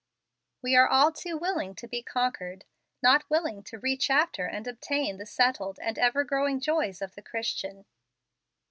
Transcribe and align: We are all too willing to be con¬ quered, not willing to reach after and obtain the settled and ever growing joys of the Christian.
We 0.63 0.75
are 0.75 0.87
all 0.87 1.11
too 1.11 1.37
willing 1.37 1.75
to 1.75 1.87
be 1.87 2.01
con¬ 2.01 2.33
quered, 2.35 2.63
not 3.03 3.23
willing 3.29 3.61
to 3.65 3.77
reach 3.77 4.09
after 4.09 4.47
and 4.47 4.65
obtain 4.65 5.19
the 5.19 5.27
settled 5.27 5.77
and 5.79 5.99
ever 5.99 6.23
growing 6.23 6.59
joys 6.59 7.03
of 7.03 7.13
the 7.13 7.21
Christian. 7.21 7.85